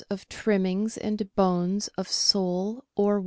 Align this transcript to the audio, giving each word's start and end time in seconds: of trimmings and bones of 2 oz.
of 0.09 0.27
trimmings 0.27 0.97
and 0.97 1.29
bones 1.35 1.87
of 1.89 2.09
2 2.09 2.83
oz. 2.97 3.19